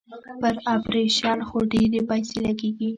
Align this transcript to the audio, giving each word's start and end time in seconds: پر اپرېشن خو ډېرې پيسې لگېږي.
پر 0.41 0.55
اپرېشن 0.73 1.37
خو 1.47 1.57
ډېرې 1.71 1.99
پيسې 2.09 2.37
لگېږي. 2.45 2.89